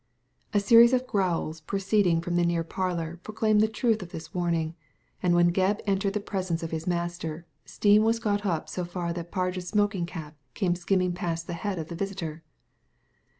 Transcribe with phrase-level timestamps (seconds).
[0.51, 4.73] A series of growls proceeding from the near parlour proclaimed the truth of this warning,
[5.21, 9.13] and when Gebb entered the presence of his master, steam was got up so far
[9.13, 12.41] that Parge's smoking cap came skimming past the head of the visitor.